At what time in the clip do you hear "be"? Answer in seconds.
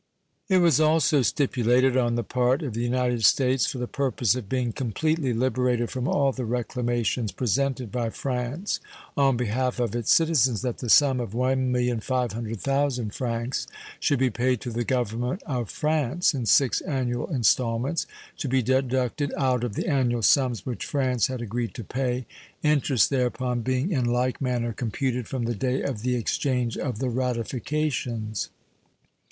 14.17-14.31, 18.47-18.63